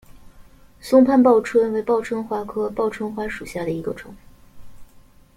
[0.79, 4.11] 松潘报春为报春花科报春花属下的一个种。